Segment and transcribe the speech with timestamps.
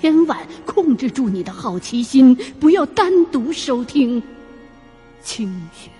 [0.00, 4.22] 千万控制住你的好奇心，不要单独收听。
[5.24, 5.90] 清雪。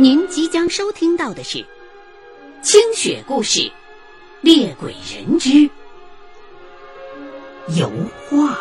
[0.00, 1.58] 您即将收听到的是
[2.62, 3.58] 《清雪故事·
[4.42, 5.68] 猎鬼人之
[7.76, 7.90] 油
[8.30, 8.56] 画》。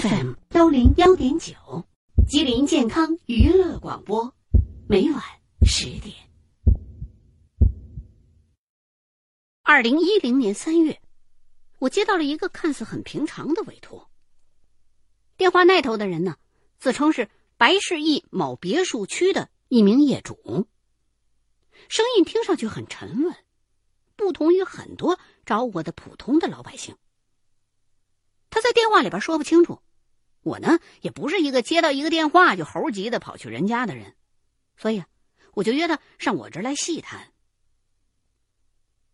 [0.00, 1.52] FM 幺零幺点九，
[2.26, 4.32] 吉林健康娱乐广播，
[4.88, 5.22] 每晚
[5.66, 6.14] 十点。
[9.62, 10.98] 二零一零年三月，
[11.80, 14.05] 我接到了一个看似很平常的委托。
[15.36, 16.36] 电话那头的人呢，
[16.78, 20.66] 自称是白市驿某别墅区的一名业主。
[21.88, 23.36] 声音听上去很沉稳，
[24.16, 26.96] 不同于很多找我的普通的老百姓。
[28.48, 29.82] 他在电话里边说不清楚，
[30.40, 34.16] 我呢也不是一个接到一个电话就猴急的跑去人家的人，
[34.78, 35.06] 所以啊，
[35.52, 37.32] 我就约他上我这儿来细谈。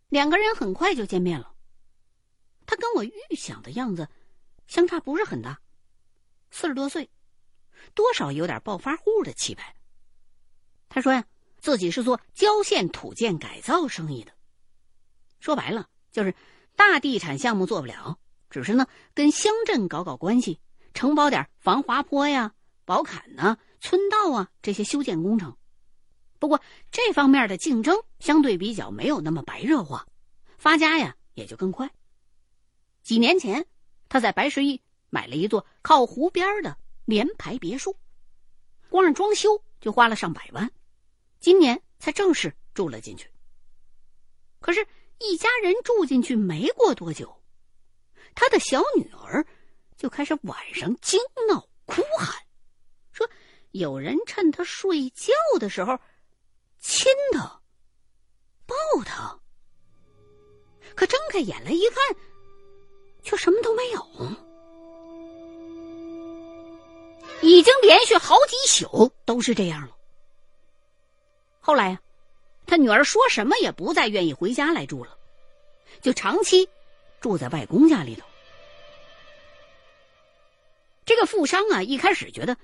[0.09, 1.53] 两个人很快就见面了，
[2.65, 4.09] 他跟我预想的样子
[4.69, 5.61] 相差不是很大。
[6.53, 7.11] 四十多岁，
[7.95, 9.75] 多少有点暴发户的气派。
[10.91, 11.25] 他说呀，
[11.59, 14.33] 自己是做郊县土建改造生意的，
[15.41, 16.35] 说白了就是
[16.77, 18.19] 大地产项目做不了，
[18.51, 20.61] 只是呢跟乡镇搞搞关系，
[20.93, 25.57] 承包点防滑坡呀、保坎呐、村道啊这些修建工程。
[26.39, 30.07] 不过这方面的竞争相对比较没有那么白热化，
[30.59, 31.91] 发家呀也就更快。
[33.03, 33.67] 几年前，
[34.11, 34.83] 他在白石驿。
[35.13, 36.75] 买了一座靠湖边的
[37.05, 37.95] 联排别墅，
[38.89, 40.73] 光是装修就花了上百万，
[41.39, 43.31] 今年才正式住了进去。
[44.59, 44.87] 可是，
[45.19, 47.43] 一家人住进去没过多久，
[48.35, 49.47] 他的小女儿
[49.99, 52.43] 就开始晚上惊闹哭喊，
[53.13, 53.29] 说
[53.73, 55.31] 有人趁他睡觉
[55.61, 56.01] 的时候
[56.79, 57.61] 亲他、
[58.65, 58.75] 抱
[59.05, 59.39] 他。
[60.95, 62.17] 可睁开眼来一看，
[63.23, 64.52] 却什么都没有。
[67.43, 69.97] 已经连续好几宿都是这样了。
[71.61, 72.01] 后来呀，
[72.67, 75.19] 他女儿说什么也不再愿意回家来住了，
[76.01, 76.69] 就长期
[77.21, 78.27] 住在外公家里头。
[81.05, 82.57] 这个富商啊，一开始觉得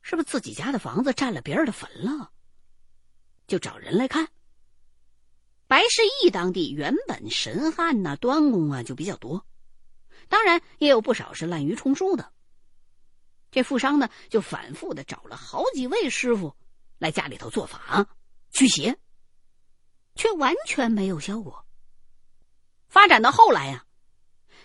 [0.00, 2.30] 是不是自己家的房子占了别人的坟了，
[3.46, 4.28] 就找人来看。
[5.66, 9.44] 白市驿当地原本神汉呐、端公啊就比较多，
[10.28, 12.32] 当然也有不少是滥竽充数的。
[13.54, 16.52] 这富商呢，就反复的找了好几位师傅
[16.98, 18.04] 来家里头做法
[18.50, 18.98] 驱邪，
[20.16, 21.64] 却完全没有效果。
[22.88, 23.86] 发展到后来呀、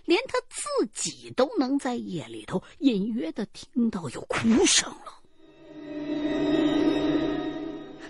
[0.06, 5.22] 连他自己都能在夜里头隐约的听到有哭声了。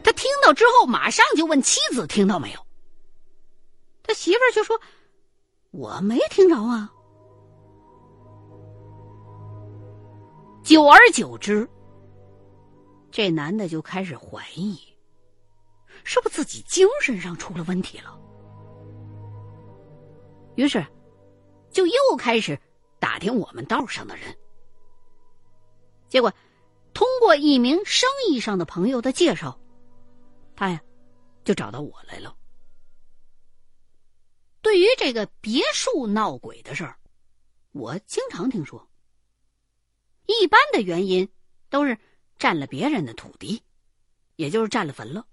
[0.01, 2.65] 他听到之后，马上就问妻子听到没有。
[4.01, 4.79] 他媳妇儿就说
[5.71, 6.89] ：“我没听着啊。”
[10.69, 11.67] 久而久之，
[13.09, 14.79] 这男的就开始怀疑，
[16.03, 18.15] 是不是自己精神上出了问题了？
[20.57, 20.85] 于是，
[21.71, 22.55] 就又开始
[22.99, 24.25] 打听我们道上的人。
[26.07, 26.31] 结果，
[26.93, 29.59] 通过一名生意上的朋友的介绍，
[30.55, 30.79] 他呀，
[31.43, 32.37] 就找到我来了。
[34.61, 36.95] 对于这个别墅闹鬼的事儿，
[37.71, 38.87] 我经常听说。
[40.29, 41.27] 一般的原因
[41.69, 41.97] 都是
[42.37, 43.63] 占了别人的土地，
[44.35, 45.25] 也就是占了坟了，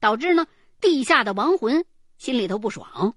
[0.00, 0.46] 导致呢
[0.80, 1.84] 地下的亡魂
[2.18, 3.16] 心里头不爽，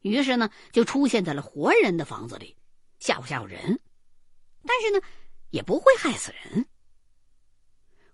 [0.00, 2.56] 于是呢就出现在了活人的房子里，
[2.98, 3.78] 吓唬吓唬人，
[4.66, 5.00] 但是呢
[5.50, 6.66] 也不会害死人。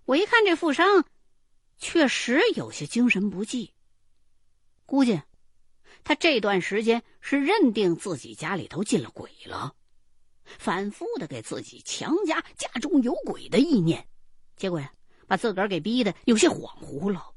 [0.05, 1.05] 我一看这富商，
[1.79, 3.73] 确实有些精神不济，
[4.85, 5.19] 估计
[6.03, 9.75] 他这段时间是认定自己家里头进了鬼了。
[10.57, 14.07] 反复的给自己强加家中有鬼的意念，
[14.55, 14.93] 结果呀，
[15.27, 17.33] 把自个儿给逼得有些恍惚了。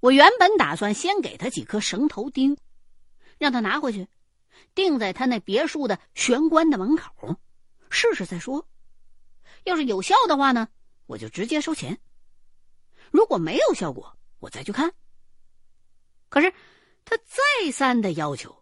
[0.00, 2.56] 我原本打算先给他几颗绳头钉，
[3.38, 4.08] 让他拿回去，
[4.74, 7.36] 钉在他那别墅的玄关的门口，
[7.90, 8.68] 试试再说。
[9.64, 10.68] 要是有效的话呢，
[11.06, 11.96] 我就直接收钱；
[13.10, 14.92] 如果没有效果，我再去看。
[16.28, 16.52] 可是
[17.04, 18.57] 他再三的要求，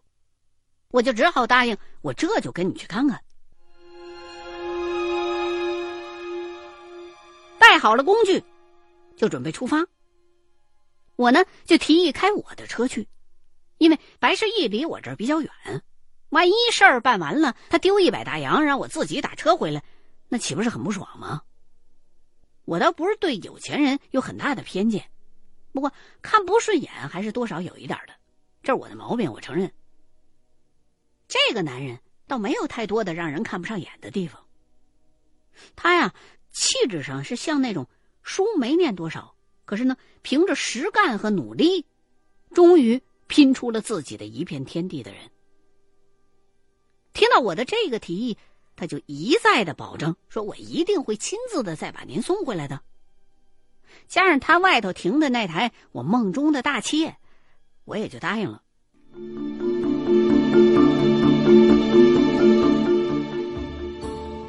[0.89, 3.21] 我就只好答应，我这就跟你去看看。
[7.59, 8.43] 带好了工具，
[9.17, 9.85] 就准备出发。
[11.15, 13.07] 我呢就提议开我的车去，
[13.77, 15.51] 因为白事义离我这儿比较远，
[16.29, 19.83] 万一事儿办完了，他丢一百大洋让我自己打车回来，
[20.29, 21.41] 那岂不是很不爽吗？
[22.63, 25.09] 我倒不是对有钱人有很大的偏见，
[25.73, 25.91] 不过
[26.21, 28.13] 看不顺眼还是多少有一点的，
[28.63, 29.73] 这是我的毛病，我承认。
[31.27, 34.45] 这个男人倒没有太多的让人看不上眼的地方，
[35.75, 36.13] 他呀。
[36.49, 37.87] 气质上是像那种
[38.23, 41.85] 书没念多少，可是呢，凭着实干和努力，
[42.51, 45.29] 终于拼出了自己的一片天地的人。
[47.13, 48.39] 听到我的这个提议，
[48.75, 52.81] 他就一再的保证说：“我一定会亲自的再把您送回来的。”
[54.07, 57.17] 加上他外头停的那台我梦中的大切，
[57.85, 58.63] 我也就答应了。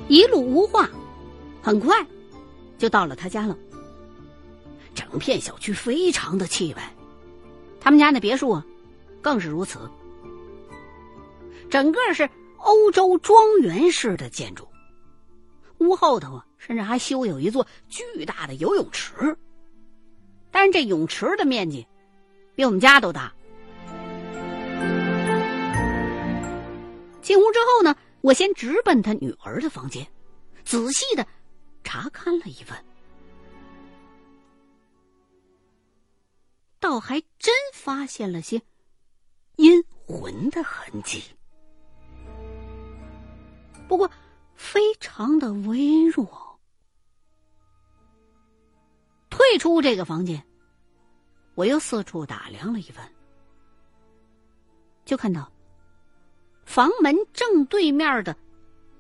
[0.09, 0.89] 一路无话。
[1.63, 2.07] 很快，
[2.79, 3.57] 就到了他家了。
[4.95, 6.93] 整片小区非常的气派，
[7.81, 8.65] 他们家那别墅啊，
[9.21, 9.79] 更是如此。
[11.71, 14.67] 整个是欧洲庄园式的建筑，
[15.79, 19.37] 屋后头啊，甚至还修有一座巨大的游泳池。
[20.51, 21.87] 但是这泳池的面积
[22.57, 23.33] 比我们家都大。
[27.21, 30.07] 进屋之后呢，我先直奔他女儿的房间，
[30.65, 31.27] 仔细的。
[31.85, 32.85] 查看了一番，
[36.79, 38.61] 倒还真发现了些
[39.57, 41.23] 阴魂的痕迹，
[43.89, 44.11] 不过
[44.55, 46.61] 非常的微弱。
[49.31, 50.45] 退出这个房间，
[51.55, 53.11] 我又四处打量了一番，
[55.07, 55.51] 就看到
[56.69, 58.37] 房门正对面的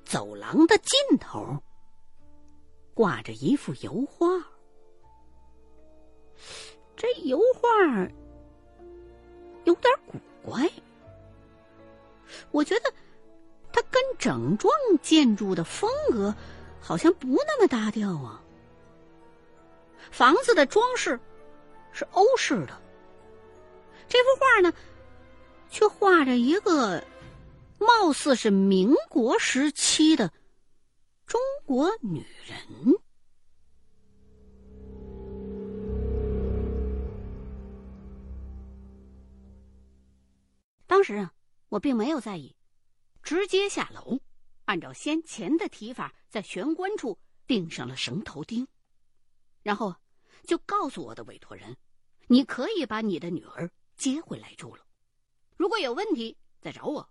[0.02, 1.62] 走廊的尽头。
[2.94, 4.26] 挂着一幅油画，
[6.96, 7.68] 这油画
[9.64, 10.66] 有点古怪。
[12.52, 12.90] 我觉得
[13.70, 14.72] 它跟整幢
[15.02, 16.34] 建筑的风格
[16.80, 18.42] 好像不那么搭调啊。
[20.10, 21.20] 房子的装饰
[21.92, 22.80] 是欧式的，
[24.08, 24.72] 这幅画呢，
[25.68, 27.04] 却画着一个
[27.78, 30.32] 貌似是民国时期的。
[31.26, 32.94] 中国女人。
[40.86, 41.32] 当时啊，
[41.68, 42.56] 我并没有在意，
[43.22, 44.18] 直接下楼，
[44.64, 48.66] 按照先前的提法，在玄关处钉上了绳头钉，
[49.62, 49.94] 然后
[50.44, 51.76] 就告诉我的委托人
[52.26, 54.82] ：“你可以把你的女儿接回来住了，
[55.56, 57.06] 如果有问题再找我，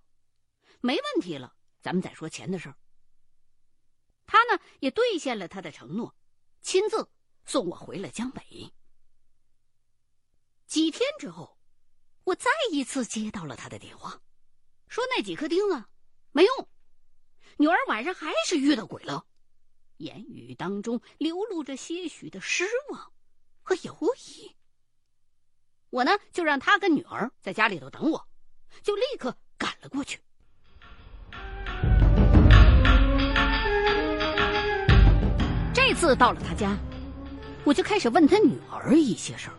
[0.87, 2.75] 没问题了，咱们再说钱的事儿。”
[4.25, 6.15] 他呢也兑现了他的承诺，
[6.61, 7.09] 亲自
[7.43, 8.71] 送我回了江北。
[10.65, 11.57] 几天之后，
[12.23, 14.21] 我再一次接到了他的电话，
[14.87, 15.83] 说那几颗钉子
[16.31, 16.69] 没用，
[17.57, 19.25] 女儿晚上还是遇到鬼了，
[19.97, 23.11] 言语当中流露着些许的失望
[23.61, 24.55] 和犹疑。
[25.89, 28.29] 我呢就让他跟女儿在家里头等我，
[28.83, 30.21] 就立刻赶了过去。
[35.97, 36.77] 次到了他家，
[37.65, 39.57] 我就开始问他女儿一些事儿。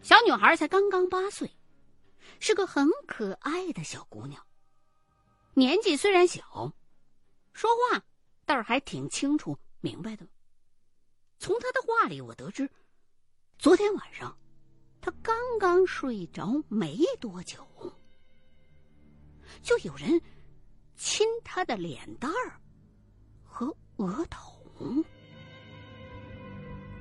[0.00, 1.50] 小女孩才刚刚八岁，
[2.40, 4.42] 是个很可爱的小姑娘。
[5.52, 6.72] 年纪虽然小，
[7.52, 8.02] 说话
[8.46, 10.26] 倒是还挺清楚明白的。
[11.38, 12.68] 从她的话里，我得知，
[13.58, 14.34] 昨天晚上
[14.98, 17.68] 她刚刚睡着没多久，
[19.62, 20.18] 就有人
[20.96, 22.58] 亲她的脸蛋儿
[23.44, 23.76] 和。
[23.98, 25.04] 额头，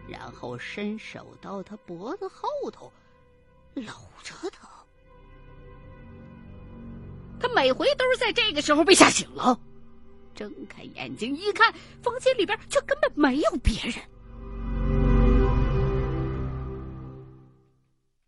[0.08, 2.92] 然后伸手到他脖子后头，
[3.76, 4.68] 搂着他。
[7.40, 9.60] 他每回都是在这个时候被吓醒了，
[10.34, 13.94] 睁开眼睛一看，房间里边却根本没有别人。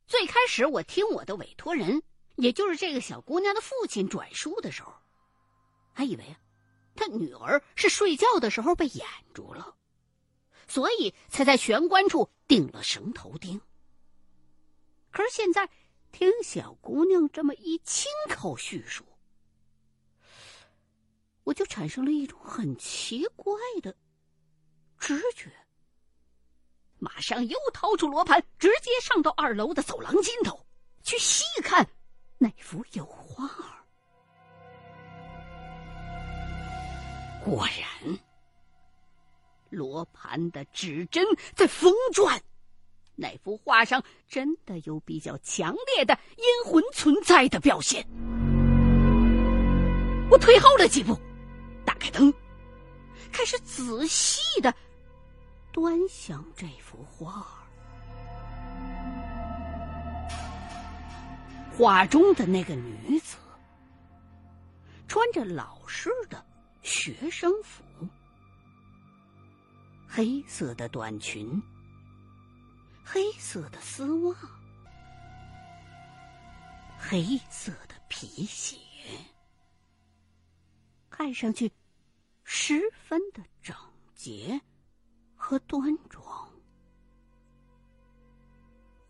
[0.05, 2.03] 最开始我听我的委托人，
[2.35, 4.93] 也就是这个小姑娘的父亲转述的时候，
[5.91, 6.37] 还以为啊。
[6.99, 9.73] 他女儿是睡觉的时候被掩住了，
[10.67, 13.59] 所以才在玄关处钉了绳头钉。
[15.09, 15.69] 可是现在
[16.11, 19.05] 听小姑娘这么一亲口叙述，
[21.45, 23.95] 我就产生了一种很奇怪的
[24.99, 25.49] 直觉，
[26.97, 30.65] 马上又掏出罗盘，直接上到二楼的走廊尽头，
[31.01, 31.89] 去细看
[32.37, 33.78] 那幅油画。
[37.43, 38.19] 果然，
[39.69, 42.41] 罗盘的指针在疯转，
[43.15, 48.05] 那幅画上真的有比较强烈的阴魂存在的表现。
[50.29, 51.17] 我退后了几步，
[51.85, 52.31] 打开灯，
[53.31, 54.73] 开始仔细的
[55.71, 57.47] 端详这幅画。
[61.75, 63.37] 画中的那个女子，
[65.07, 66.45] 穿着老式的。
[66.81, 67.83] 学生服，
[70.07, 71.61] 黑色的短裙，
[73.03, 74.35] 黑色的丝袜，
[76.97, 78.77] 黑色的皮鞋，
[81.09, 81.71] 看上去
[82.43, 83.75] 十分的整
[84.15, 84.59] 洁。
[85.41, 86.47] 和端庄。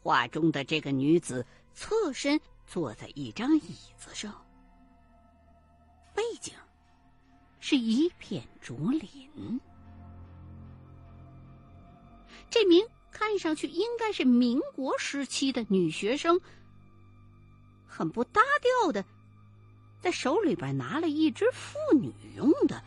[0.02, 4.46] 画中的这个女子侧身坐在一张椅子上，
[6.14, 6.54] 背景。
[7.60, 9.60] 是一片竹林。
[12.50, 16.42] 这名看上去应该是民国时期的女学生，
[17.88, 19.06] 很不搭调的，
[20.02, 22.82] 在手里边拿了一只妇女用的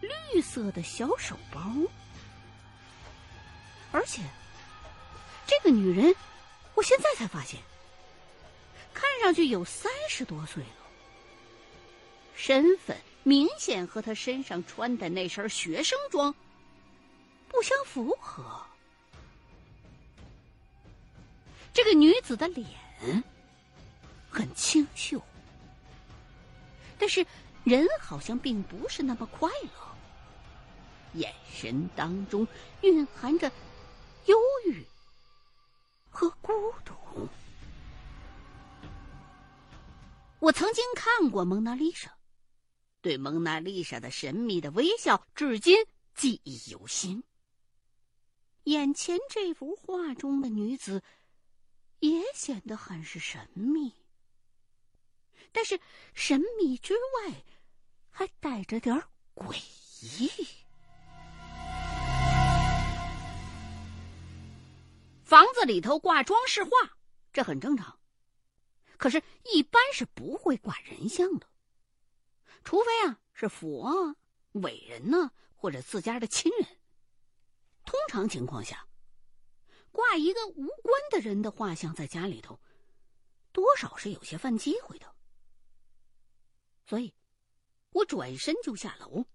[0.00, 1.60] 绿色的小手包，
[3.92, 4.22] 而且
[5.46, 6.14] 这个女人，
[6.74, 7.60] 我现在才发现，
[8.92, 10.86] 看上去有三十多岁了，
[12.34, 12.96] 身份。
[13.24, 16.32] 明显和他身上穿的那身学生装
[17.48, 18.62] 不相符合。
[21.72, 22.68] 这个女子的脸
[24.30, 25.20] 很清秀，
[26.98, 27.26] 但是
[27.64, 29.70] 人好像并不是那么快乐，
[31.14, 32.46] 眼神当中
[32.82, 33.50] 蕴含着
[34.26, 34.84] 忧郁
[36.10, 36.52] 和孤
[36.84, 36.94] 独。
[40.40, 42.10] 我曾经看过《蒙娜丽莎》。
[43.04, 45.76] 对蒙娜丽莎的神秘的微笑，至今
[46.14, 47.22] 记忆犹新。
[48.62, 51.02] 眼前这幅画中的女子，
[51.98, 53.92] 也显得很是神秘。
[55.52, 55.78] 但是
[56.14, 57.44] 神秘之外，
[58.08, 58.98] 还带着点
[59.34, 59.54] 诡
[60.00, 60.30] 异。
[65.22, 66.70] 房子里头挂装饰画，
[67.34, 67.98] 这很正常。
[68.96, 71.46] 可是，一般是不会挂人像的。
[72.64, 74.16] 除非啊是佛、
[74.52, 76.66] 伟人呢，或者自家的亲人。
[77.84, 78.88] 通常情况下，
[79.92, 82.58] 挂一个无关的人的画像在家里头，
[83.52, 85.14] 多少是有些犯忌讳的。
[86.86, 87.14] 所以，
[87.90, 89.26] 我转身就下楼，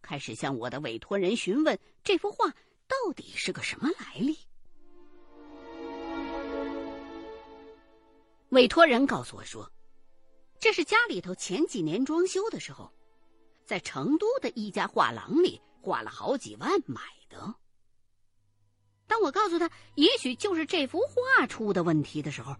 [0.00, 2.48] 开始向我的委托人询问这幅画
[2.88, 4.38] 到底是个什么来历。
[8.48, 9.70] 委托人告诉我说。
[10.62, 12.88] 这是家里头前几年装修的时候，
[13.64, 17.52] 在成都的一家画廊里花了好几万买的。
[19.08, 22.54] 当我告诉他也许就是这幅画出的问题的时候，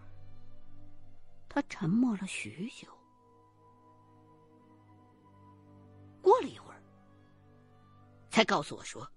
[1.49, 2.89] 他沉默了许久。
[6.21, 6.83] 过了一会儿，
[8.31, 9.09] 才告诉我说，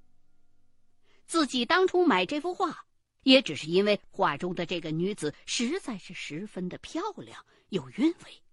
[1.25, 2.86] 自己当初买这幅画，
[3.24, 8.45] 也只是因为画中的这个女子实在是十分的漂亮，有韵味。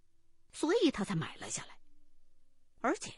[0.53, 1.77] 所以他才买了下来，
[2.81, 3.13] 而且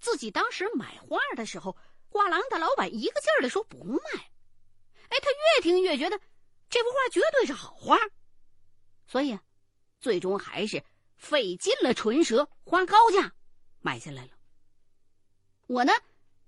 [0.00, 1.76] 自己当时买画的时候，
[2.08, 4.00] 画廊的老板一个劲儿的说不卖。
[5.08, 6.20] 哎，他越听越觉得
[6.68, 7.98] 这幅画绝对是好画，
[9.06, 9.42] 所以啊
[10.00, 10.84] 最终还是
[11.16, 13.32] 费尽了唇舌，花高价
[13.80, 14.30] 买下来了。
[15.66, 15.92] 我呢，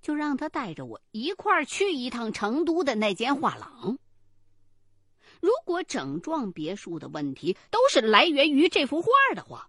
[0.00, 3.99] 就让他带着我一块儿去一趟成都的那间画廊。
[5.40, 9.69] 如果整幢别墅的问题都是来源于这幅画的话，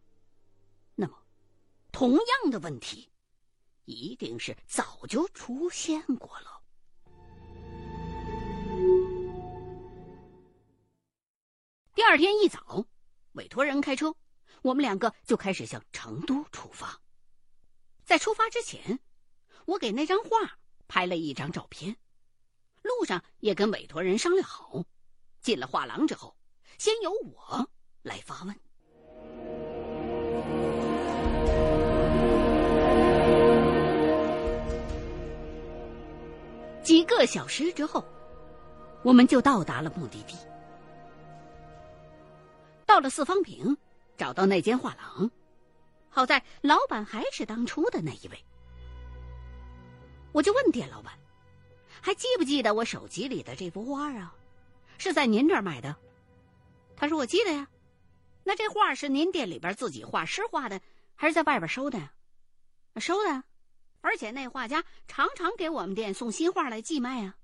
[2.04, 3.10] 同样的问题，
[3.86, 6.62] 一定是早就出现过了。
[11.96, 12.86] 第二天一早，
[13.32, 14.14] 委托人开车，
[14.64, 17.00] 我们两个就开始向成都出发。
[18.04, 19.00] 在出发之前，
[19.66, 21.96] 我给那张画拍了一张照片。
[22.82, 24.84] 路上也跟委托人商量好，
[25.40, 26.36] 进了画廊之后，
[26.78, 28.60] 先由我来发问。
[36.84, 38.06] 几个小时之后，
[39.04, 40.36] 我们就到达了目的地。
[42.86, 43.76] 到了四方坪，
[44.18, 45.32] 找到那间画廊，
[46.10, 48.38] 好在老板还是当初的那一位。
[50.34, 51.14] 我就问店老板
[52.02, 54.36] ：“还记不记得我手机里的这幅画啊？
[54.98, 55.96] 是在您这儿买的？”
[56.98, 57.68] 他说：“我记得呀，
[58.44, 60.82] 那这画是您店里边自己画师画的，
[61.16, 62.12] 还是在外边收的呀？
[62.98, 63.44] 收的，
[64.04, 67.38] 而且那画家常常给我们店送新画来寄卖啊。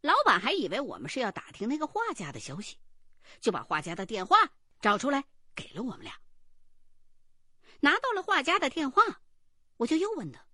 [0.00, 2.76] 老板还以为我们是要打听那个画家的消息，
[3.40, 4.36] 就把画家的电话
[4.80, 6.18] 找出来给了我们俩。
[7.80, 9.22] 拿到了画家的电话，
[9.76, 10.44] 我就又问他：“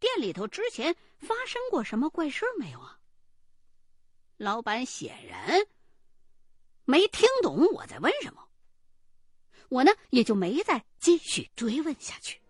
[0.00, 2.98] 店里头之前发生过什么怪事没有啊？”
[4.38, 5.66] 老板显然
[6.84, 8.48] 没听懂我在问什么，
[9.68, 12.40] 我呢也就没再继续追问下去。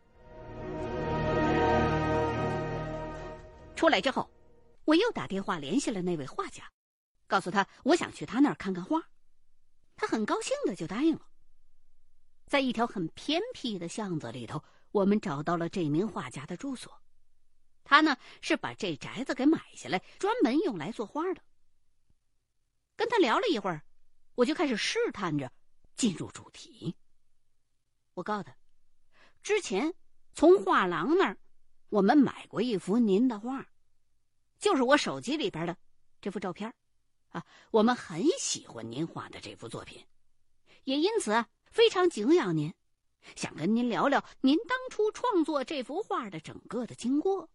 [3.78, 4.28] 出来之后。
[4.86, 6.72] 我又打电话联系了那位画家，
[7.26, 9.02] 告诉他我想去他那儿看看画，
[9.96, 11.28] 他很高兴的就答应了。
[12.46, 17.02] 在一条很偏僻的巷子里头，我们找到了这名画家的住所。
[17.84, 21.42] 他呢是把这宅子给买下来，专门用来做画的。
[22.96, 23.82] 跟他聊了一会儿，
[24.36, 25.52] 我就开始试探着
[25.96, 26.96] 进入主题。
[28.14, 28.56] 我告诉他，
[29.42, 29.92] 之前
[30.32, 31.36] 从画廊那儿
[31.88, 33.66] 我们买过一幅您的画。
[34.58, 35.76] 就是我手机里边的
[36.20, 36.74] 这幅照片，
[37.28, 40.04] 啊，我们很喜欢您画的这幅作品，
[40.82, 42.74] 也因此非常敬仰您，
[43.36, 47.48] 想跟您聊聊您当初创作这幅画的整个的经过。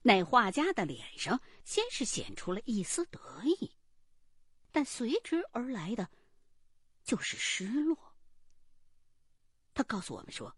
[0.00, 3.72] 那画家的脸上先是显出了一丝得意，
[4.70, 6.08] 但随之而来的
[7.04, 8.16] 就是失落。
[9.74, 10.56] 他告诉我们说，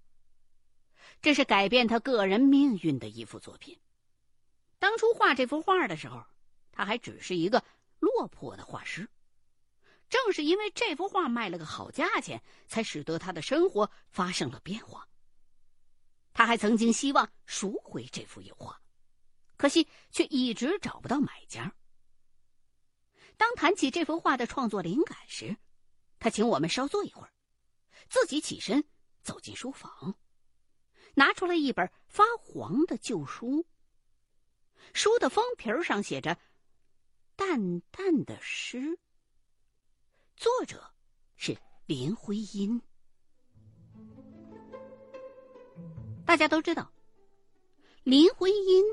[1.20, 3.78] 这是改变他个人命运的一幅作品。
[4.78, 6.24] 当初画这幅画的时候，
[6.72, 7.64] 他还只是一个
[8.00, 9.08] 落魄的画师。
[10.10, 15.08] 正是因为这幅画卖了个好价钱，才使得他的生活发生了变化。
[16.32, 18.80] 他还曾经希望赎回这幅油画，
[19.56, 21.74] 可惜却一直找不到买家。
[23.36, 25.56] 当谈起这幅画的创作灵感时，
[26.18, 27.32] 他请我们稍坐一会儿，
[28.08, 28.84] 自己起身
[29.22, 30.14] 走进书房，
[31.14, 33.64] 拿出了一本发黄的旧书。
[34.92, 36.37] 书的封皮上写着
[37.37, 38.98] “淡淡的诗”，
[40.37, 40.92] 作者
[41.37, 42.81] 是林徽因。
[46.27, 46.90] 大家都知道，
[48.03, 48.85] 林徽因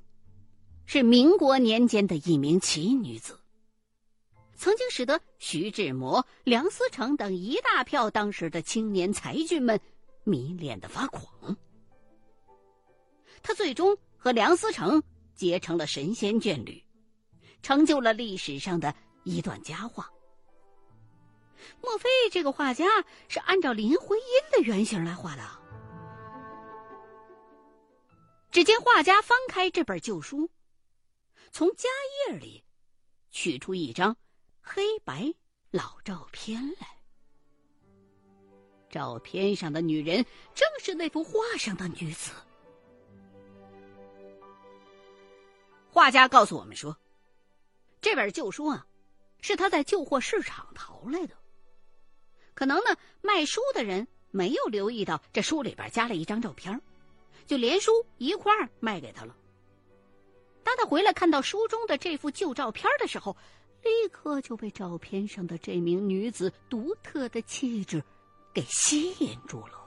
[0.86, 3.40] 是民国年间的一名奇女子，
[4.56, 9.80] 曾经使得徐志摩、梁思成等一大票当时的青年才俊们
[10.24, 11.56] 迷恋的发狂。
[13.44, 15.02] 他最终和梁思成。
[15.34, 16.84] 结成了神仙眷侣，
[17.64, 20.08] 成就了历史上的一段佳话。
[21.82, 22.86] 莫非这个画家
[23.28, 25.42] 是按照林徽因的原型来画的？
[28.52, 30.48] 只见画家翻开这本旧书，
[31.52, 31.90] 从夹
[32.28, 32.64] 页里
[33.32, 34.16] 取出一张
[34.62, 35.34] 黑白
[35.72, 36.88] 老照片来。
[38.92, 40.24] 照片上的女人
[40.54, 42.32] 正是那幅画上的女子。
[45.94, 46.98] 画家告诉我们说，
[48.00, 48.88] 这本旧书啊，
[49.42, 51.36] 是他在旧货市场淘来的。
[52.54, 56.82] 可能呢，卖书的人没有留意到这书里边加了一张照片，
[57.46, 59.36] 就连书一块儿卖给他了。
[60.64, 63.36] 当他回来看到书中的这幅旧照片的时候，
[63.84, 68.02] 立刻就被照片上的这名女子独特的气质
[68.54, 69.81] 给吸引住了。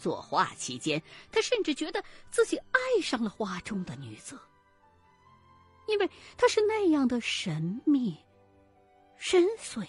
[0.00, 4.40] 作画期间，他甚至觉得自己爱上了画中的女子，
[5.86, 8.16] 因为她是那样的神秘、
[9.16, 9.86] 深邃，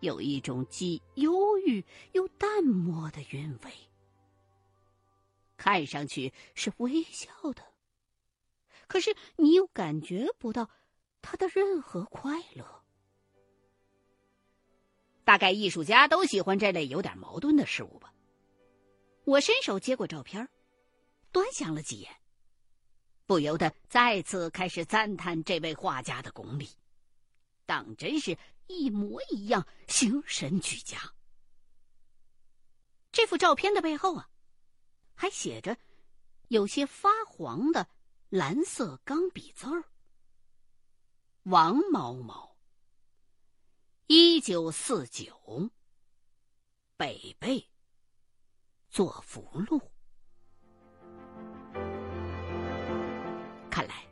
[0.00, 3.70] 有一种既忧郁又淡漠的韵味。
[5.56, 7.62] 看上去是微笑的，
[8.88, 10.68] 可是你又感觉不到
[11.22, 12.82] 她的任何快乐。
[15.22, 18.09] 大概艺术家都喜欢这类有点矛盾的事物吧。
[19.24, 20.48] 我伸手接过照片，
[21.30, 22.10] 端详了几眼，
[23.26, 26.68] 不由得再次开始赞叹这位画家的功力，
[27.66, 30.98] 当真是一模一样，形神俱佳。
[33.12, 34.28] 这幅照片的背后啊，
[35.14, 35.76] 还写着
[36.48, 37.86] 有些发黄的
[38.30, 39.84] 蓝色钢笔字儿
[41.44, 42.56] ：“王某某，
[44.06, 45.70] 一九四九，
[46.96, 47.64] 北碚。”
[48.90, 49.80] 做福禄，
[53.70, 54.04] 看来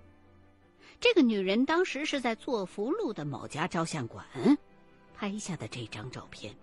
[1.01, 4.25] 这个女人当时是在做福禄的某家照相馆
[5.17, 6.57] 拍下的这张照片，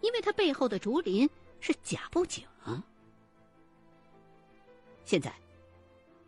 [0.00, 2.44] 因为她背后的竹林是假布景。
[5.04, 5.32] 现在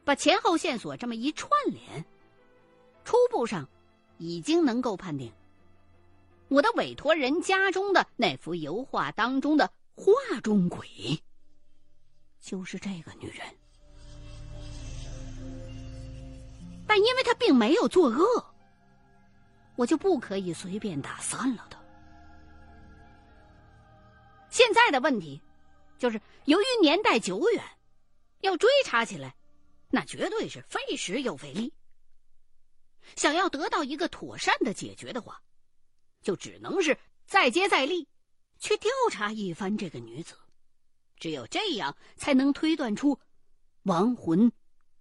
[0.05, 2.05] 把前后线索这么一串联，
[3.05, 3.68] 初步上
[4.18, 5.33] 已经能够判定，
[6.46, 10.87] 我的委托人家中的那幅油画当中的画中鬼，
[12.38, 13.44] 就是这个女人。
[16.87, 18.54] 但因为她并没有作恶，
[19.74, 21.80] 我就不可以随便打散了她。
[24.50, 25.42] 现在的问题，
[25.98, 27.64] 就是由于年代久远，
[28.40, 29.35] 要追查起来，
[29.90, 31.72] 那绝对是费时又费力。
[33.16, 35.42] 想要得到一个妥善的解决的话，
[36.22, 38.06] 就只能是再接再厉，
[38.59, 40.35] 去调查一番这个女子。
[41.19, 43.19] 只有这样，才能推断出
[43.85, 44.53] 亡魂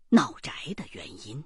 [0.09, 1.43] 闹宅的原因。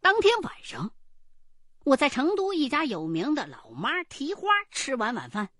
[0.00, 0.92] 当天晚上，
[1.84, 5.50] 我在成都一家有名的老妈蹄花吃完晚饭。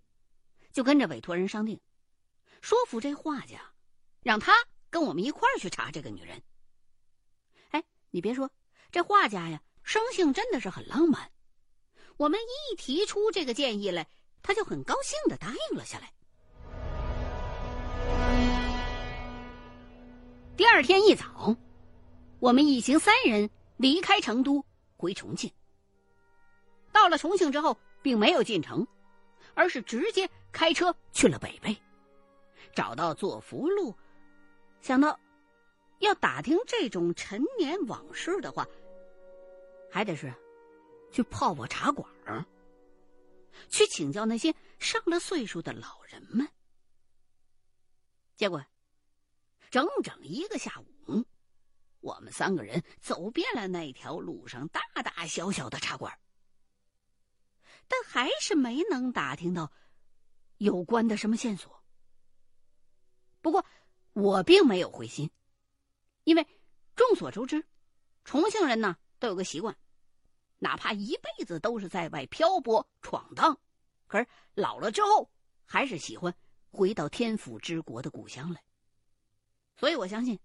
[0.72, 1.80] 就跟着委托人商定，
[2.60, 3.72] 说服这画家，
[4.22, 4.52] 让他
[4.90, 6.42] 跟我们一块儿去查这个女人。
[8.18, 8.50] 你别说，
[8.90, 11.30] 这画家呀，生性真的是很浪漫。
[12.16, 14.08] 我们一提出这个建议来，
[14.42, 16.12] 他就很高兴的答应了下来。
[20.56, 21.56] 第二天一早，
[22.40, 25.48] 我们一行三人离开成都，回重庆。
[26.90, 28.84] 到了重庆之后，并没有进城。
[29.54, 31.76] 而是直接开车去了北碚，
[32.74, 33.94] 找到坐福路，
[34.80, 35.18] 想到
[35.98, 38.66] 要打听这种陈年往事的话，
[39.90, 40.32] 还得是
[41.10, 42.08] 去泡泡茶馆，
[43.68, 46.48] 去请教那些上了岁数的老人们。
[48.36, 48.64] 结果，
[49.70, 51.24] 整整一个下午，
[52.00, 56.18] 我们三个人走遍了那条路上大大小小的茶馆。
[57.88, 59.72] 但还是没能打听到
[60.58, 61.82] 有关的什么线索。
[63.40, 63.64] 不过
[64.12, 65.30] 我并没有灰心，
[66.28, 66.46] 因为
[66.94, 67.66] 众所周知，
[68.22, 69.74] 重庆人呢都有个习惯，
[70.58, 73.58] 哪怕一辈子都是在外漂泊闯荡，
[74.06, 75.32] 可是老了之后
[75.64, 76.34] 还是喜欢
[76.70, 78.62] 回到天府之国的故乡来。
[79.74, 80.38] 所以我相信，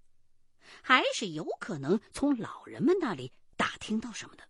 [0.82, 4.48] 还是有可能从老人们那里打听到什么的。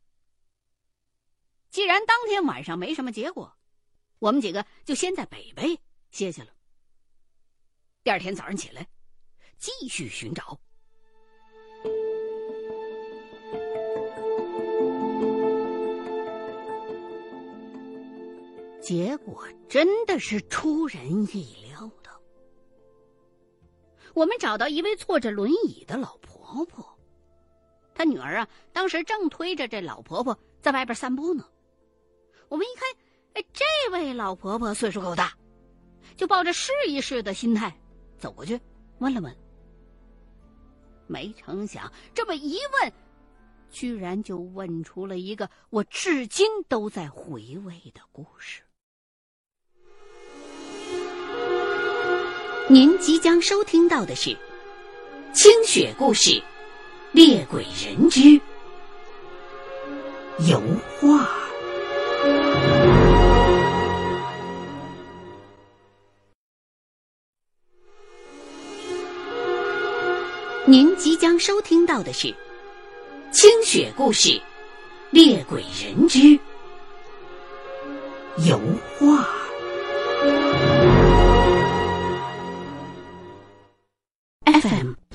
[1.71, 3.57] 既然当天晚上没什么结果，
[4.19, 5.79] 我们几个就先在北碚
[6.11, 6.53] 歇歇了。
[8.03, 8.87] 第二天早上起来，
[9.57, 10.61] 继续寻找。
[18.83, 22.11] 结果真的是出人意料的，
[24.13, 26.85] 我们找到一位坐着轮椅的老婆婆，
[27.95, 31.47] 她女儿啊，当时正推着这老婆婆在外边散步呢。
[32.49, 32.89] 我们一看，
[33.35, 35.33] 哎，这位老婆婆岁数够大，
[36.17, 37.73] 就抱着试一试的心态
[38.19, 38.59] 走过去
[38.99, 39.33] 问了问。
[41.07, 42.93] 没成想，这么一问，
[43.69, 48.61] 居然就问出了一个我至今都在回味的故事。
[52.73, 54.31] 您即将收听到的是
[55.31, 56.31] 《清雪故事》，
[57.11, 58.19] 猎鬼人之
[60.49, 60.59] 油
[60.99, 61.29] 画。
[70.65, 72.27] 您即将收听到的是
[73.31, 74.29] 《清雪故事》，
[75.11, 76.27] 猎鬼人之
[78.49, 78.59] 油
[78.97, 79.42] 画。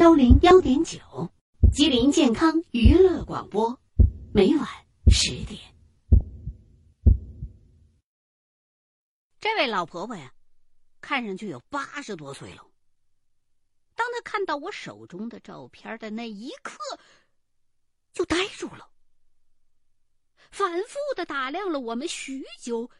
[0.09, 0.99] 幺零幺点九，
[1.71, 3.79] 吉林健康娱乐广播，
[4.33, 4.67] 每晚
[5.11, 5.61] 十点。
[9.39, 10.33] 这位老婆婆呀，
[11.03, 12.67] 看上去有八十多岁了。
[13.95, 16.79] 当她看到我手中的照片的那一刻，
[18.15, 18.89] 就呆住了，
[20.51, 22.91] 反复的打量了我们许久，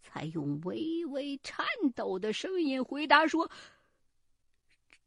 [0.00, 3.50] 才用微微颤抖的声音回答说：“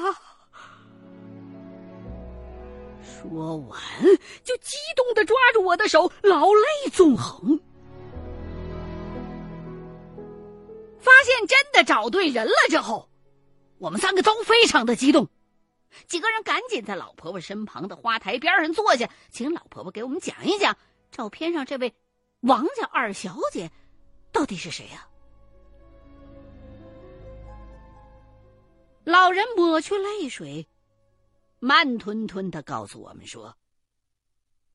[3.03, 3.81] 说完，
[4.43, 7.59] 就激动的抓住我的手，老泪纵横。
[10.99, 13.09] 发现真的找对人了之后，
[13.77, 15.27] 我们三个都非常的激动，
[16.07, 20.77] 几个人赶紧在老婆婆身旁的花台边上坐下，请老婆婆给我们讲一讲
[21.11, 21.93] 照片上这位
[22.39, 23.69] 王家二小姐
[24.31, 25.05] 到底是谁呀？
[29.05, 30.65] 老人抹去泪水，
[31.59, 33.57] 慢吞吞的告诉我们说：“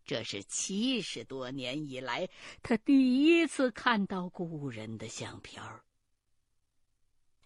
[0.05, 2.29] 这是七十多年以来
[2.63, 5.83] 他第一次看到故人的相片儿。”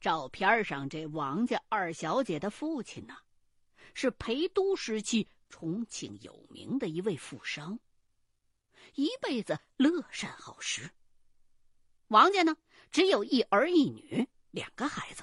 [0.01, 3.17] 照片上这王家二小姐的父亲呢，
[3.95, 7.79] 是陪都时期重庆有名的一位富商，
[8.97, 10.91] 一辈子乐善好施。
[12.09, 12.57] 王家呢，
[12.91, 15.23] 只有一儿一女两个孩子，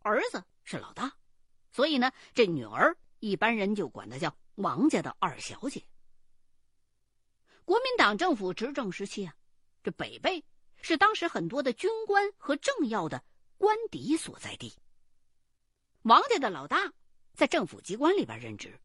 [0.00, 1.12] 儿子是老大，
[1.70, 5.84] 所以呢，这女儿一般人就管她叫王家的二小姐。
[7.64, 9.34] 国民党政府执政时期啊，
[9.82, 10.42] 这北碚
[10.80, 13.22] 是当时很多的军官和政要的。
[13.58, 14.74] 官邸所在地。
[16.02, 16.92] 王家的老大
[17.32, 18.80] 在政府机关里边任职，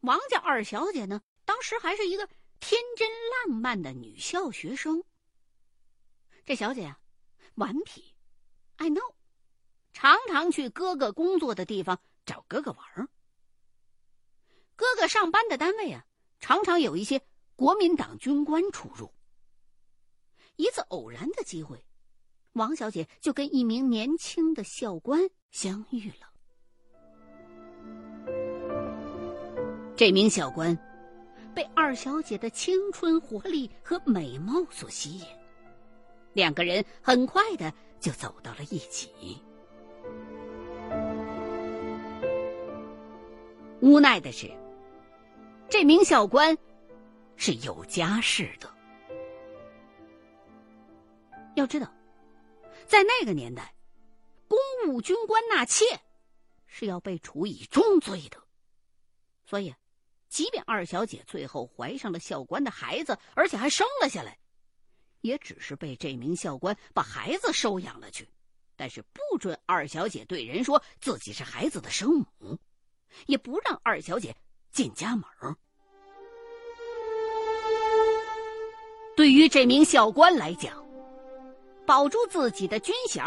[0.00, 2.26] 王家二小姐呢，当时还是一个
[2.58, 5.04] 天真烂漫的女校学生。
[6.44, 6.98] 这小姐啊，
[7.54, 8.16] 顽皮，
[8.74, 9.00] 爱闹，
[9.94, 13.08] 常常去哥哥工作的地方找哥哥玩。
[14.76, 16.04] 哥哥上班的单位啊，
[16.40, 17.22] 常常有一些
[17.56, 19.10] 国民党军官出入。
[20.56, 21.82] 一次偶然的机会。
[22.54, 26.30] 王小姐就跟一名年轻的校官相遇了。
[29.96, 30.76] 这名校官
[31.54, 35.26] 被二小姐的青春活力和美貌所吸引，
[36.32, 39.10] 两个人很快的就走到了一起。
[43.84, 44.50] 无奈的是，
[45.68, 46.56] 这名校官
[47.36, 48.74] 是有家室的。
[51.54, 51.92] 要知道。
[52.86, 53.74] 在那个年代，
[54.48, 55.84] 公务军官纳妾
[56.66, 58.42] 是要被处以重罪的，
[59.44, 59.74] 所以，
[60.30, 64.38] 即便二小姐最后怀上了校官的孩子，而且还生了下来，
[65.20, 68.26] 也只是被这名校官把孩子收养了去，
[68.76, 72.58] 但是不准二小姐对人说自己是孩子的生母，
[73.26, 74.34] 也不让二小姐
[74.70, 75.24] 进家门。
[79.16, 80.84] 对于这名校官来讲，
[81.86, 83.24] 保住自己的军衔、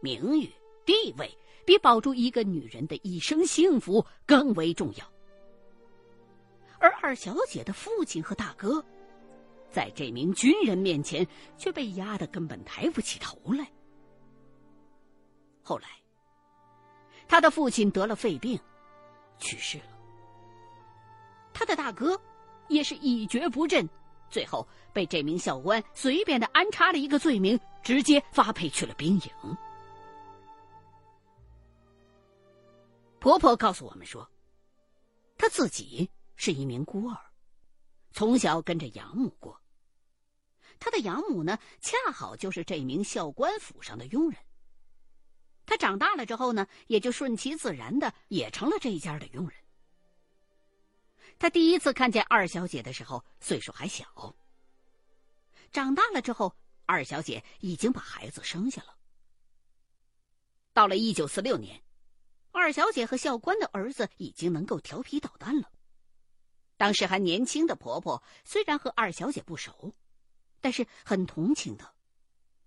[0.00, 0.50] 名誉、
[0.84, 1.30] 地位，
[1.64, 5.12] 比保住一个女人的一生幸福更为重要。
[6.78, 8.84] 而二小姐的父亲和大哥，
[9.70, 13.66] 在这名军人面前却被压得根本抬不起头来。
[15.62, 15.88] 后来，
[17.26, 18.60] 他的父亲得了肺病，
[19.42, 19.84] 去世了。
[21.52, 22.18] 他的大哥
[22.68, 23.86] 也是一蹶不振。
[24.30, 29.56] 最后被这名校官随便的安插了一个罪名，直接发配去了兵营。
[33.20, 34.26] 婆婆告诉我们说，
[35.36, 37.16] 她自己是一名孤儿，
[38.12, 39.60] 从小跟着养母过。
[40.80, 44.40] 她的养母呢，恰好就是这名校官府上的佣人。
[45.72, 49.56] 他长大了之后呢，也就顺其自然的也成了这一家的佣人。
[51.38, 54.36] 他第一次看见二小姐的时候，岁数还小。
[55.70, 56.54] 长大了之后，
[56.84, 58.94] 二小姐已经把孩子生下了。
[60.74, 61.82] 到了一九四六年，
[62.50, 65.70] 二小姐和校官的儿子已经能够调皮捣蛋了。
[66.76, 69.94] 当时还年轻的婆婆虽然和二小姐不熟，
[70.60, 71.90] 但是很同情她，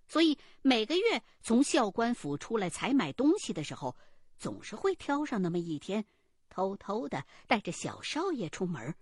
[0.07, 3.95] 所以每个月从校官府出来采买东西的时候，
[4.37, 6.05] 总是会挑上那么一天。
[6.47, 8.95] 偷偷的带着小少爷出门，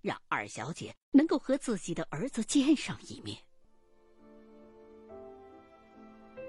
[0.00, 3.36] 让二小姐能够和自己的儿子见上一面。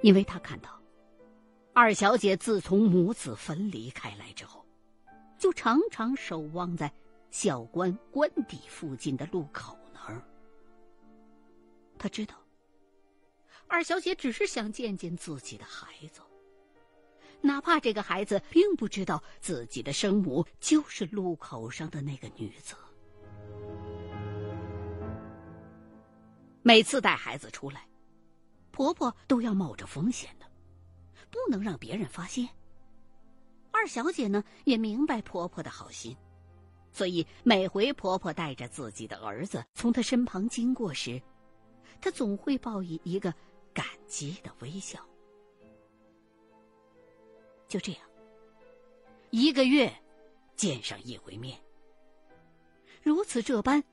[0.03, 0.79] 因为他看到，
[1.73, 4.63] 二小姐自从母子分离开来之后，
[5.39, 6.93] 就常常守望在
[7.31, 10.21] 校官官邸附近的路口那儿。
[11.97, 12.35] 他知道，
[13.67, 16.21] 二小姐只是想见见自己的孩子。
[17.41, 22.75] 哪怕这个孩子并不知道自己的生母就是路口上的那个女子，
[26.63, 27.87] 每次带孩子出来，
[28.71, 30.45] 婆婆都要冒着风险的，
[31.29, 32.49] 不能让别人发现。
[33.69, 36.17] 二小姐呢也明白婆婆的好心，
[36.91, 41.21] 所以每回婆婆带着自己的儿子从她身旁经过时，
[42.01, 43.31] 她总会报以一个
[43.75, 44.99] 感激的微笑。
[47.67, 48.01] 就这样，
[49.29, 49.93] 一个月
[50.55, 51.59] 见上一回面。
[53.03, 53.83] 如此这般，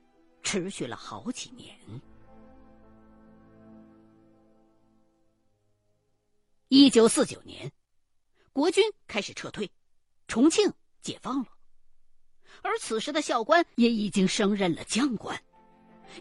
[0.41, 1.77] 持续了好几年。
[6.69, 7.71] 一九四九年，
[8.51, 9.69] 国军开始撤退，
[10.27, 11.47] 重庆解放了。
[12.61, 15.37] 而此时的校官也已经升任了将官，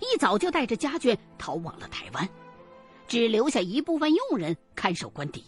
[0.01, 2.29] 一早就带着家眷逃往了台湾，
[3.07, 5.45] 只留下一部分佣人看守官邸。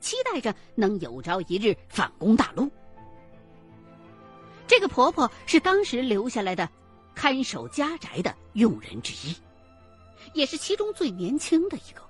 [0.00, 2.68] 期待着能有朝一日反攻大陆。
[4.66, 6.68] 这个婆婆是当时留下来的
[7.14, 9.36] 看守家宅的佣人之一，
[10.34, 12.02] 也是其中最年轻的一个。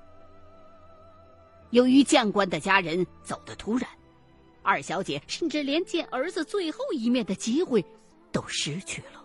[1.69, 3.87] 由于将官的家人走得突然，
[4.63, 7.85] 二小姐甚至连见儿子最后一面的机会
[8.31, 9.22] 都失去了。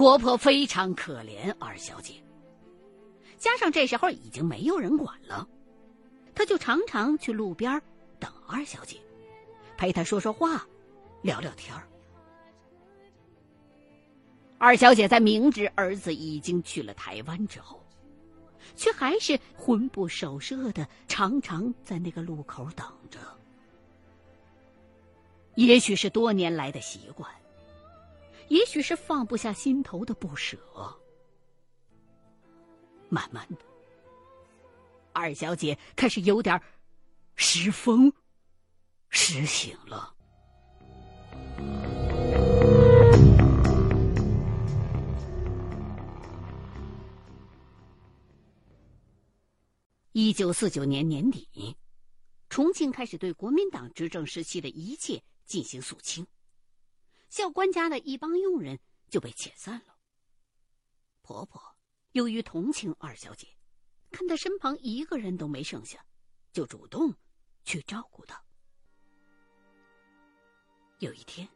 [0.00, 2.14] 婆婆非常可怜二小姐，
[3.36, 5.46] 加上这时候已经没有人管了，
[6.34, 7.78] 她就常常去路边
[8.18, 8.96] 等二小姐，
[9.76, 10.66] 陪她说说话，
[11.20, 11.76] 聊聊天。
[14.56, 17.78] 二小姐在明知儿子已经去了台湾之后，
[18.74, 23.18] 却还是魂不守舍的，常常在那个路口等着。
[25.56, 27.30] 也许是多年来的习惯，
[28.50, 30.58] 也许是放不下心头的不舍。
[33.08, 33.64] 慢慢的，
[35.12, 36.60] 二小姐开始有点
[37.36, 38.12] 失疯、
[39.08, 40.14] 失醒了。
[50.10, 51.76] 一九四九年年底，
[52.48, 56.26] 重庆开始对国民党执政时期的一切进行肃清，
[57.30, 59.96] 校官家的一帮佣人就被遣散了。
[61.22, 61.62] 婆婆
[62.12, 63.48] 由于同情二小姐，
[64.10, 66.04] 看她身旁一个人都没剩下，
[66.52, 67.14] 就主动
[67.64, 68.42] 去照顾她。
[70.98, 71.48] 有一天，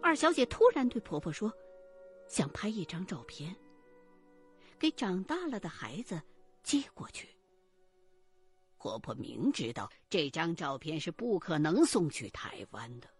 [0.00, 1.52] 二小姐突然对婆婆说
[2.28, 3.54] ：“想拍一张照片，
[4.78, 6.22] 给长大了的孩子。”
[6.62, 7.28] 寄过去。
[8.78, 13.11] 婆婆明知道这张照片是不可能送去台湾的，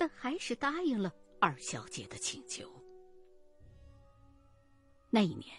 [0.00, 2.66] 但还是答应了二小姐的请求。
[5.10, 5.54] 那一年，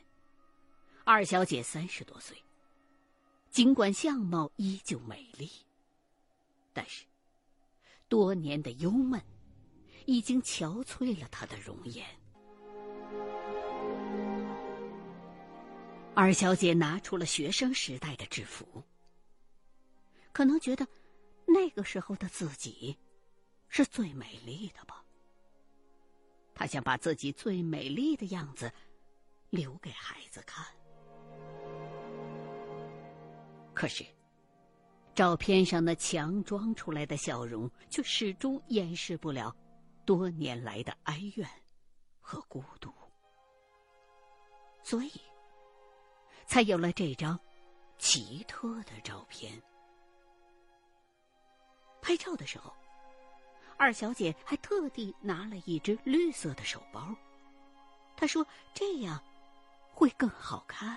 [1.04, 2.36] 二小姐三十多岁，
[3.52, 5.48] 尽管相貌依旧美丽，
[6.74, 7.06] 但是
[8.08, 9.22] 多年的忧闷
[10.08, 12.04] 已经憔悴了她的容颜。
[16.16, 18.66] 二小姐拿出了学生时代的制服，
[20.32, 20.88] 可能觉得
[21.46, 22.98] 那个时候的自己
[23.72, 25.04] 是最美丽的吧。
[26.54, 28.72] 她想把自己最美丽的样子
[29.50, 30.64] 留给孩子看。
[33.74, 34.06] 可是，
[35.16, 39.56] 照片上那强装出来的笑容，却始终掩饰不了
[40.06, 41.50] 多年来的哀怨
[42.20, 42.94] 和孤独。
[44.84, 45.12] 所以。
[46.48, 47.40] 才有了这张
[47.98, 49.54] 奇特的照片。
[52.02, 52.76] 拍照的时候，
[53.82, 57.16] 二小姐还特地拿了一只绿色的手包。
[58.16, 59.20] 她说：“这样
[59.90, 60.96] 会更好看。”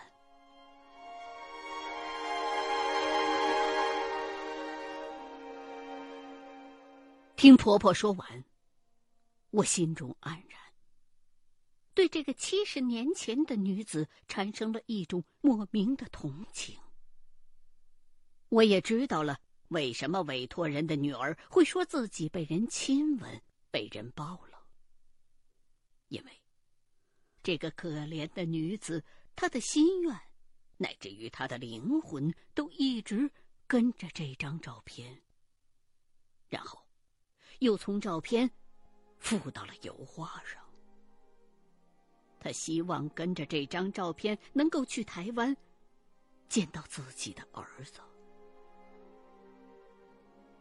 [7.37, 8.45] 听婆婆说完，
[9.49, 10.61] 我心中黯然。
[11.95, 16.79] 对这个七十年前的女子产生了一种莫名的同情。
[18.51, 24.67] 我也知道了为什么委托人的女儿会说自己被人亲吻、被人抱了。
[26.09, 26.33] 因为
[27.43, 29.03] 这个可怜的女子，
[29.35, 30.21] 她的心愿，
[30.77, 33.31] 乃至于她的灵魂，都一直
[33.67, 35.23] 跟着这张照片。
[36.49, 36.87] 然后，
[37.59, 38.49] 又从照片
[39.19, 40.63] 附到了油画上。
[42.39, 45.57] 他希望跟着这张照片能够去台湾，
[46.47, 48.01] 见到自己的儿子。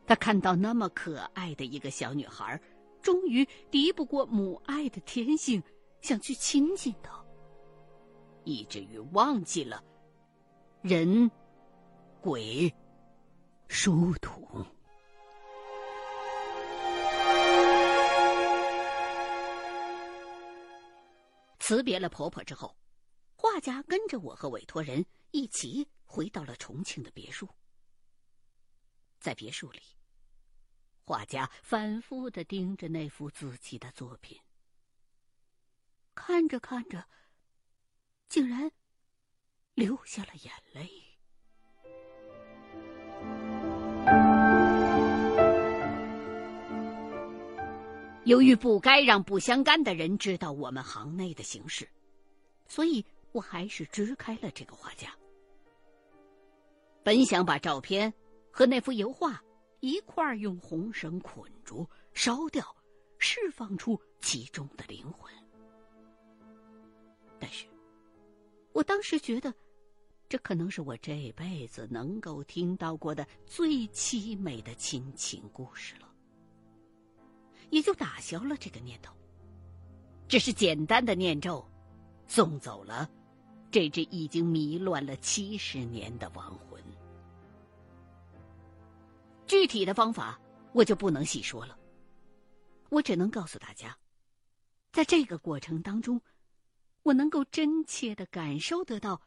[0.06, 2.60] 他看到那么可爱的一个小女孩，
[3.02, 5.64] 终于敌不过母爱的天性，
[6.02, 7.24] 想去亲近她，
[8.44, 9.84] 以至于忘记了
[10.82, 11.32] 人、
[12.22, 12.74] 鬼、
[13.68, 14.66] 殊途。
[21.60, 22.76] 辞别了婆婆之后，
[23.38, 27.48] 画家跟着我和委托人一起回到了重庆的别墅。
[29.24, 29.80] 在别墅里，
[31.06, 34.38] 画家反复的盯着那幅自己的作品，
[36.14, 37.06] 看着看着，
[38.28, 38.70] 竟然
[39.76, 40.90] 流下了眼泪。
[48.26, 51.90] 由于不该让不相干的人知道我们行内的形势，
[52.68, 55.16] 所以我还是支开了这个画家。
[57.04, 58.14] 本想把照片
[58.56, 59.44] 和那幅油画
[59.80, 62.64] 一块儿用红绳捆住烧掉，
[63.18, 65.34] 释放出其中的灵魂。
[67.40, 67.66] 但是，
[68.72, 69.52] 我当时觉得，
[70.30, 76.08] 这可能是我这辈子能够听到过的最凄美的亲情故事了。
[77.72, 79.12] 也就打消了这个念头。
[80.28, 81.68] 只是简单的念咒，
[82.28, 83.10] 送走了
[83.72, 86.73] 这只已经迷乱了七十年的亡魂。
[89.64, 90.38] 具体的方法
[90.74, 91.80] 我就不能细说了，
[92.90, 93.98] 我只能告诉大家，
[94.92, 96.22] 在这个过程当中，
[97.02, 99.22] 我能够真切的感受得到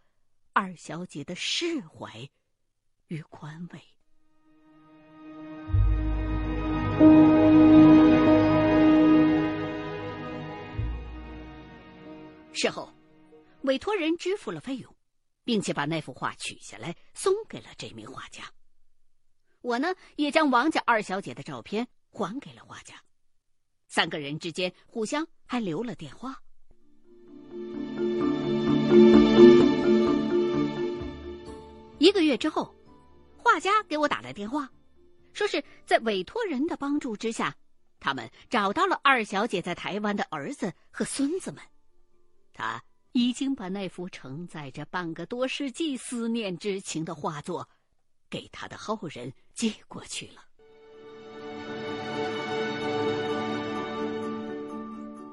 [0.53, 2.28] 二小姐的释怀
[3.07, 3.80] 与宽慰。
[12.53, 12.93] 事后，
[13.62, 14.95] 委托人支付了费用，
[15.45, 18.45] 并且把那幅画取下来送给了这名画家。
[19.67, 22.95] 我呢，也将王家二小姐的照片还给了画家。
[23.89, 26.41] 三个人之间互相还留了电话。
[31.99, 32.73] 一个月之后，
[33.37, 34.71] 画家给我打来电话，
[35.33, 37.53] 说是在委托人的帮助之下，
[37.99, 41.61] 他们找到了二小姐在台湾的儿子和孙子们。
[42.53, 47.69] 他已经把那幅承载着半个多世纪思念之情的画作，
[48.29, 50.43] 给他的后人寄过去了。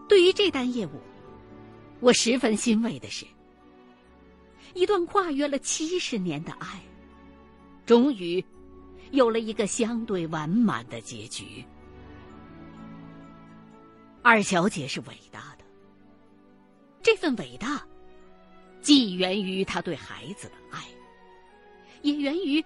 [0.07, 1.01] 对于这单业务，
[1.99, 3.25] 我十分欣慰的是，
[4.73, 6.79] 一段跨越了七十年的爱，
[7.85, 8.43] 终于
[9.11, 11.65] 有了一个相对完满的结局。
[14.21, 15.65] 二小姐是伟大的。
[17.01, 17.85] 这份伟大，
[18.81, 20.81] 既源于她对孩子的爱，
[22.01, 22.63] 也源于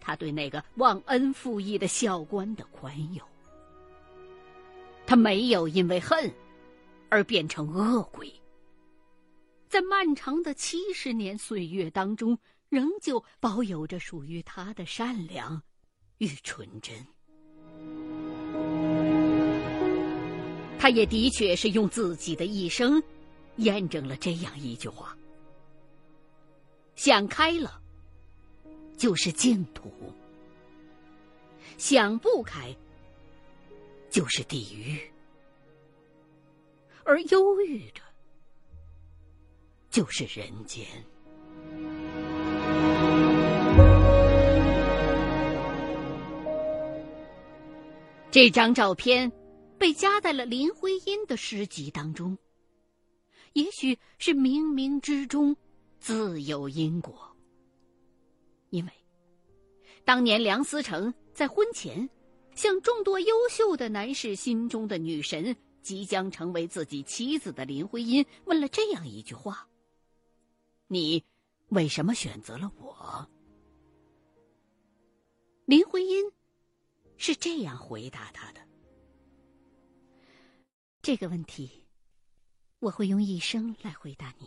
[0.00, 3.22] 他对那个忘恩负义的校官的宽宥。
[5.06, 6.32] 他没有因为恨
[7.08, 8.32] 而变成恶鬼，
[9.68, 12.38] 在漫长的七十年岁月当中，
[12.68, 15.62] 仍旧保有着属于他的善良
[16.18, 16.94] 与纯真。
[20.78, 23.02] 他也的确是用自己的一生。
[23.56, 25.16] 验证了这样一句话：
[26.94, 27.82] 想开了，
[28.98, 29.88] 就是净土；
[31.78, 32.76] 想不开，
[34.10, 34.98] 就是地狱；
[37.04, 38.02] 而忧郁着，
[39.88, 40.84] 就是人间。
[48.30, 49.30] 这张照片
[49.78, 52.36] 被夹在了林徽因的诗集当中。
[53.52, 55.56] 也许是冥冥之中
[55.98, 57.34] 自有因果，
[58.70, 58.92] 因为
[60.04, 62.08] 当年梁思成在婚前
[62.54, 69.68] 向众多优秀的男士心中的女神、即将成为自己妻子的林徽因问了这样一句话
[70.88, 71.24] ：“你
[71.68, 73.28] 为什么选择了我？”
[75.66, 76.32] 林徽因
[77.16, 78.60] 是这样回答他的
[81.02, 81.84] ：“这个问题。”
[82.80, 84.46] 我会用一生来回答你。